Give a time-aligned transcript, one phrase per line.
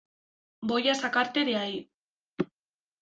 [0.63, 1.91] Voy a sacarte de ahí.